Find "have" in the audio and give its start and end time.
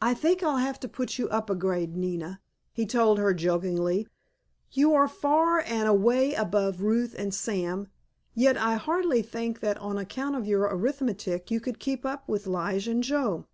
0.56-0.80